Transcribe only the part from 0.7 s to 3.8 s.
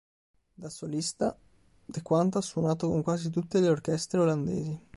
solista, de Quant ha suonato con quasi tutte le